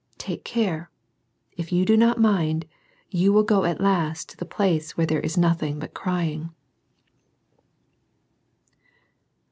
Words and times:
Take 0.17 0.43
care. 0.43 0.89
If 1.57 1.71
you 1.71 1.85
do 1.85 1.95
not 1.95 2.17
mind, 2.19 2.65
you 3.11 3.31
will 3.31 3.43
go 3.43 3.65
at 3.65 3.79
last 3.79 4.29
to 4.29 4.35
the 4.37 4.45
place 4.47 4.97
where 4.97 5.05
there 5.05 5.19
is 5.19 5.37
NOTHING 5.37 5.77
BUT" 5.77 5.93
CRYING." 5.93 6.49